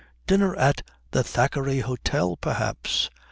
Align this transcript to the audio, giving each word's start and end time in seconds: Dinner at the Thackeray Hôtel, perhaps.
Dinner 0.25 0.55
at 0.55 0.81
the 1.11 1.23
Thackeray 1.23 1.83
Hôtel, 1.83 2.41
perhaps. 2.41 3.11